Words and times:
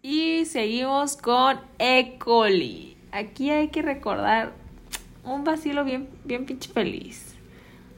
Y 0.00 0.44
seguimos 0.44 1.16
con 1.16 1.58
E. 1.80 2.18
coli. 2.18 2.96
Aquí 3.10 3.50
hay 3.50 3.68
que 3.68 3.82
recordar 3.82 4.52
un 5.24 5.42
vacilo 5.42 5.82
bien, 5.82 6.08
bien 6.24 6.46
pinche 6.46 6.70
feliz. 6.72 7.34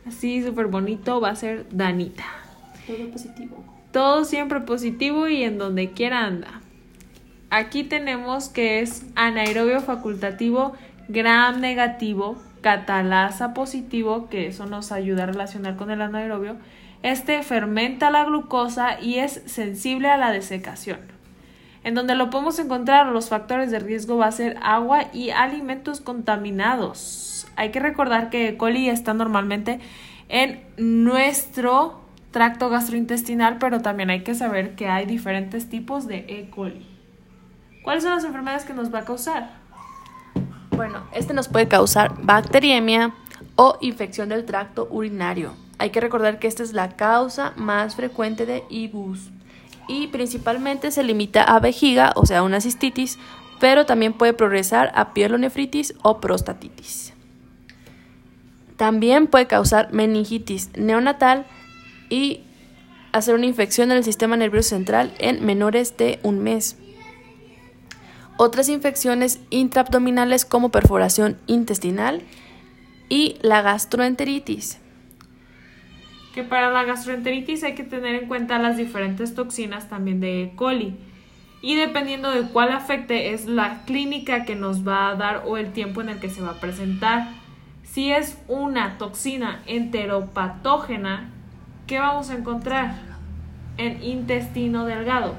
Así 0.07 0.43
súper 0.43 0.69
bonito 0.69 1.21
va 1.21 1.29
a 1.29 1.37
ser 1.37 1.67
Danita. 1.71 2.25
Todo 2.87 3.11
positivo. 3.11 3.65
Todo 3.93 4.25
siempre 4.25 4.61
positivo 4.61 5.29
y 5.29 5.43
en 5.43 5.59
donde 5.59 5.91
quiera 5.91 6.25
anda. 6.25 6.63
Aquí 7.51 7.85
tenemos 7.85 8.49
que 8.49 8.81
es 8.81 9.05
anaerobio 9.15 9.81
facultativo, 9.81 10.73
gram 11.09 11.61
negativo, 11.61 12.41
catalasa 12.63 13.53
positivo, 13.53 14.31
que 14.31 14.47
eso 14.47 14.65
nos 14.65 14.91
ayuda 14.91 15.25
a 15.25 15.27
relacionar 15.27 15.77
con 15.77 15.91
el 15.91 16.01
anaerobio. 16.01 16.57
Este 17.03 17.43
fermenta 17.43 18.11
la 18.11 18.25
glucosa 18.25 18.99
y 19.01 19.17
es 19.17 19.43
sensible 19.45 20.09
a 20.09 20.17
la 20.17 20.33
desecación. 20.33 21.20
En 21.83 21.95
donde 21.95 22.15
lo 22.15 22.29
podemos 22.29 22.59
encontrar 22.59 23.07
los 23.07 23.31
factores 23.31 23.71
de 23.71 23.79
riesgo 23.79 24.19
va 24.19 24.27
a 24.27 24.33
ser 24.33 24.59
agua 24.63 25.07
y 25.15 25.31
alimentos 25.31 26.01
contaminados. 26.01 27.47
Hay 27.57 27.71
que 27.71 27.81
recordar 27.81 28.29
que 28.29 28.49
E. 28.49 28.57
coli 28.59 28.91
está 28.91 29.15
normalmente 29.15 29.81
en 30.29 30.63
nuestro 30.77 32.01
tracto 32.33 32.69
gastrointestinal, 32.69 33.57
pero 33.59 33.81
también 33.81 34.11
hay 34.11 34.23
que 34.23 34.35
saber 34.35 34.75
que 34.75 34.89
hay 34.89 35.07
diferentes 35.07 35.71
tipos 35.71 36.07
de 36.07 36.19
E. 36.29 36.51
coli. 36.51 36.87
¿Cuáles 37.83 38.05
son 38.05 38.15
las 38.15 38.25
enfermedades 38.25 38.65
que 38.65 38.75
nos 38.75 38.93
va 38.93 39.01
a 39.01 39.05
causar? 39.07 39.51
Bueno, 40.77 41.05
este 41.15 41.33
nos 41.33 41.49
puede 41.49 41.67
causar 41.67 42.15
bacteriemia 42.23 43.15
o 43.57 43.79
infección 43.81 44.29
del 44.29 44.45
tracto 44.45 44.87
urinario. 44.91 45.53
Hay 45.79 45.91
que 45.91 46.01
recordar 46.01 46.39
que 46.39 46.47
esta 46.47 46.63
es 46.63 46.75
la 46.75 46.91
causa 46.91 47.55
más 47.57 47.97
frecuente 47.97 48.45
de 48.45 48.65
IBUS 48.69 49.31
y 49.91 50.07
principalmente 50.07 50.93
se 50.93 51.03
limita 51.03 51.43
a 51.43 51.59
vejiga, 51.59 52.13
o 52.15 52.25
sea, 52.25 52.45
una 52.45 52.61
cistitis, 52.61 53.19
pero 53.59 53.87
también 53.87 54.13
puede 54.13 54.33
progresar 54.33 54.93
a 54.95 55.13
pielonefritis 55.13 55.95
o 56.03 56.21
prostatitis. 56.21 57.13
También 58.77 59.27
puede 59.27 59.49
causar 59.49 59.93
meningitis 59.93 60.71
neonatal 60.77 61.45
y 62.09 62.45
hacer 63.13 63.35
una 63.35 63.47
infección 63.47 63.91
en 63.91 63.99
el 63.99 64.05
sistema 64.05 64.37
nervioso 64.37 64.71
central 64.71 65.13
en 65.19 65.45
menores 65.45 65.97
de 65.97 66.21
un 66.23 66.39
mes. 66.39 66.77
Otras 68.37 68.69
infecciones 68.69 69.41
intraabdominales 69.51 70.45
como 70.45 70.71
perforación 70.71 71.37
intestinal 71.49 72.23
y 73.09 73.39
la 73.43 73.61
gastroenteritis. 73.61 74.79
Que 76.35 76.43
para 76.45 76.71
la 76.71 76.85
gastroenteritis 76.85 77.65
hay 77.65 77.75
que 77.75 77.83
tener 77.83 78.15
en 78.15 78.29
cuenta 78.29 78.59
las 78.59 78.77
diferentes 78.77 79.35
toxinas 79.35 79.89
también 79.89 80.21
de 80.21 80.45
E. 80.45 80.55
coli. 80.55 80.97
Y 81.63 81.75
dependiendo 81.75 82.31
de 82.31 82.43
cuál 82.49 82.73
afecte 82.73 83.35
es 83.35 83.47
la 83.47 83.83
clínica 83.85 84.45
que 84.45 84.57
nos 84.57 84.87
va 84.87 85.09
a 85.09 85.17
dar 85.17 85.43
o 85.47 85.57
el 85.57 85.73
tiempo 85.73 86.01
en 86.01 86.09
el 86.09 86.19
que 86.19 86.31
se 86.31 86.41
va 86.41 86.53
a 86.53 86.61
presentar. 86.61 87.29
Si 87.83 88.13
es 88.13 88.39
una 88.49 88.97
toxina 88.97 89.61
enteropatógena, 89.67 91.31
¿qué 91.87 91.99
vamos 91.99 92.31
a 92.31 92.35
encontrar? 92.35 92.95
En 93.77 94.03
intestino 94.03 94.85
delgado. 94.85 95.35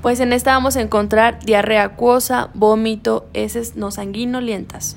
Pues 0.00 0.20
en 0.20 0.32
esta 0.32 0.52
vamos 0.52 0.76
a 0.76 0.80
encontrar 0.80 1.40
diarrea 1.40 1.82
acuosa, 1.82 2.50
vómito, 2.54 3.26
heces 3.34 3.74
no 3.74 3.90
sanguinolientas. 3.90 4.96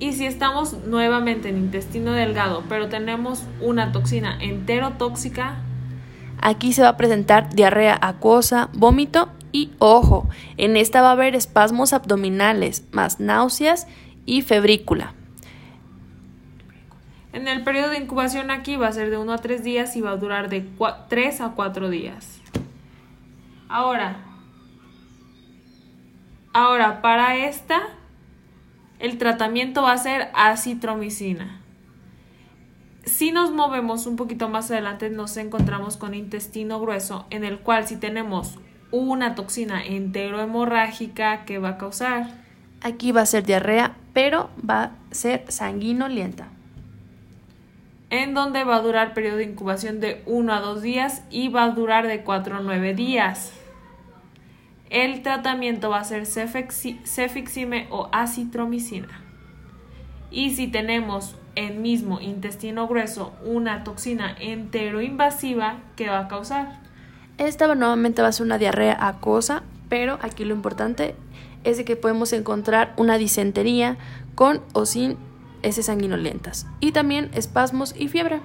Y 0.00 0.14
si 0.14 0.26
estamos 0.26 0.72
nuevamente 0.86 1.48
en 1.50 1.58
intestino 1.58 2.12
delgado, 2.12 2.64
pero 2.68 2.88
tenemos 2.88 3.44
una 3.60 3.92
toxina 3.92 4.36
enterotóxica, 4.40 5.62
Aquí 6.42 6.72
se 6.72 6.82
va 6.82 6.88
a 6.88 6.96
presentar 6.96 7.54
diarrea 7.54 7.98
acuosa, 8.00 8.70
vómito 8.72 9.28
y 9.52 9.72
ojo, 9.78 10.28
en 10.56 10.76
esta 10.76 11.02
va 11.02 11.08
a 11.08 11.12
haber 11.12 11.34
espasmos 11.34 11.92
abdominales, 11.92 12.84
más 12.92 13.20
náuseas 13.20 13.86
y 14.24 14.42
febrícula. 14.42 15.14
en 17.32 17.46
el 17.46 17.62
periodo 17.62 17.90
de 17.90 17.98
incubación 17.98 18.50
aquí 18.50 18.76
va 18.76 18.88
a 18.88 18.92
ser 18.92 19.10
de 19.10 19.18
1 19.18 19.32
a 19.32 19.38
3 19.38 19.62
días 19.62 19.94
y 19.96 20.00
va 20.00 20.10
a 20.10 20.16
durar 20.16 20.48
de 20.48 20.66
3 21.08 21.40
a 21.42 21.50
4 21.50 21.90
días. 21.90 22.40
Ahora, 23.68 24.16
ahora 26.52 27.02
para 27.02 27.36
esta, 27.36 27.82
el 29.00 29.18
tratamiento 29.18 29.82
va 29.82 29.92
a 29.92 29.98
ser 29.98 30.28
acitromicina. 30.34 31.60
Si 33.04 33.32
nos 33.32 33.50
movemos 33.50 34.06
un 34.06 34.16
poquito 34.16 34.48
más 34.48 34.70
adelante, 34.70 35.10
nos 35.10 35.36
encontramos 35.36 35.96
con 35.96 36.14
intestino 36.14 36.80
grueso, 36.80 37.26
en 37.30 37.44
el 37.44 37.58
cual 37.58 37.86
si 37.86 37.96
tenemos 37.96 38.58
una 38.92 39.34
toxina 39.34 39.84
enterohemorrágica 39.84 41.44
que 41.44 41.58
va 41.58 41.70
a 41.70 41.78
causar 41.78 42.40
Aquí 42.82 43.12
va 43.12 43.22
a 43.22 43.26
ser 43.26 43.44
diarrea, 43.44 43.94
pero 44.14 44.50
va 44.68 44.82
a 44.82 44.90
ser 45.10 45.44
sanguinolienta. 45.48 46.48
en 48.08 48.34
donde 48.34 48.64
va 48.64 48.74
a 48.74 48.80
durar 48.80 49.14
periodo 49.14 49.36
de 49.36 49.44
incubación 49.44 50.00
de 50.00 50.22
1 50.26 50.52
a 50.52 50.58
2 50.58 50.82
días 50.82 51.22
y 51.30 51.48
va 51.48 51.62
a 51.62 51.70
durar 51.70 52.08
de 52.08 52.24
4 52.24 52.56
a 52.56 52.60
9 52.60 52.92
días. 52.94 53.52
El 54.90 55.22
tratamiento 55.22 55.88
va 55.88 56.00
a 56.00 56.04
ser 56.04 56.26
cefixime 56.26 57.86
o 57.90 58.08
acitromicina. 58.10 59.22
Y 60.32 60.50
si 60.50 60.66
tenemos 60.66 61.36
en 61.54 61.80
mismo 61.80 62.20
intestino 62.20 62.88
grueso 62.88 63.32
una 63.44 63.84
toxina 63.84 64.34
enteroinvasiva, 64.40 65.78
¿qué 65.94 66.08
va 66.08 66.18
a 66.18 66.28
causar? 66.28 66.80
Esta 67.38 67.72
nuevamente 67.72 68.20
va 68.20 68.28
a 68.28 68.32
ser 68.32 68.46
una 68.46 68.58
diarrea 68.58 68.96
acuosa, 69.00 69.62
pero 69.88 70.18
aquí 70.22 70.44
lo 70.44 70.54
importante 70.54 71.14
es 71.62 71.76
de 71.76 71.84
que 71.84 71.94
podemos 71.94 72.32
encontrar 72.32 72.92
una 72.96 73.16
disentería 73.16 73.96
con 74.34 74.60
o 74.72 74.86
sin 74.86 75.16
heces 75.62 75.86
sanguinolentas 75.86 76.66
y 76.80 76.90
también 76.90 77.30
espasmos 77.32 77.94
y 77.96 78.08
fiebre. 78.08 78.40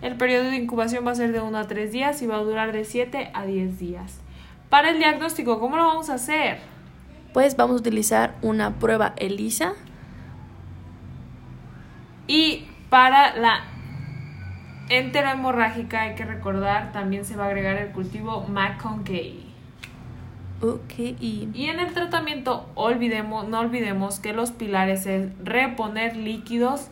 El 0.00 0.16
periodo 0.16 0.44
de 0.44 0.56
incubación 0.56 1.06
va 1.06 1.10
a 1.10 1.16
ser 1.16 1.32
de 1.32 1.40
1 1.40 1.58
a 1.58 1.66
3 1.66 1.92
días 1.92 2.22
y 2.22 2.26
va 2.26 2.36
a 2.36 2.42
durar 2.42 2.72
de 2.72 2.86
7 2.86 3.30
a 3.34 3.44
10 3.44 3.78
días. 3.78 4.21
Para 4.72 4.88
el 4.88 4.98
diagnóstico, 4.98 5.60
¿cómo 5.60 5.76
lo 5.76 5.84
vamos 5.84 6.08
a 6.08 6.14
hacer? 6.14 6.56
Pues 7.34 7.58
vamos 7.58 7.76
a 7.76 7.80
utilizar 7.80 8.36
una 8.40 8.78
prueba 8.78 9.12
ELISA 9.18 9.74
Y 12.26 12.68
para 12.88 13.36
la 13.36 13.64
enterohemorrágica 14.88 16.00
hay 16.00 16.14
que 16.14 16.24
recordar, 16.24 16.90
también 16.90 17.26
se 17.26 17.36
va 17.36 17.44
a 17.44 17.46
agregar 17.48 17.76
el 17.76 17.90
cultivo 17.90 18.46
McConkey. 18.48 19.44
Ok, 20.62 20.94
y 21.20 21.66
en 21.66 21.78
el 21.78 21.92
tratamiento 21.92 22.66
olvidemos, 22.74 23.46
no 23.48 23.60
olvidemos 23.60 24.20
que 24.20 24.32
los 24.32 24.52
pilares 24.52 25.04
es 25.04 25.28
reponer 25.44 26.16
líquidos 26.16 26.88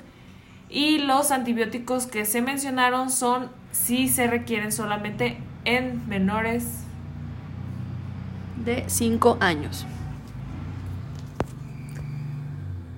y 0.69 0.99
los 0.99 1.31
antibióticos 1.31 2.07
que 2.07 2.27
se 2.27 2.43
mencionaron 2.43 3.09
son 3.09 3.49
si 3.71 4.07
se 4.09 4.27
requieren 4.27 4.71
solamente 4.71 5.39
en 5.65 6.07
menores 6.11 6.85
de 8.65 8.85
5 8.87 9.39
años. 9.41 9.87